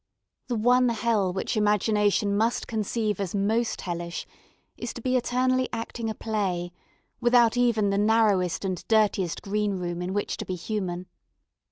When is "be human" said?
10.45-11.05